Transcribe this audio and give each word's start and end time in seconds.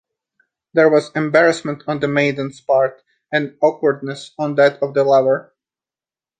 There 0.73 0.89
was 0.89 1.11
embarrassment 1.15 1.83
on 1.85 1.99
the 1.99 2.07
maiden's 2.07 2.59
part, 2.59 3.03
and 3.31 3.55
awkwardness 3.61 4.31
on 4.39 4.55
that 4.55 4.81
of 4.81 4.95
the 4.95 5.03
lover. 5.03 5.53